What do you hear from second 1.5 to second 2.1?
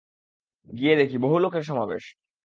সমাবেশ।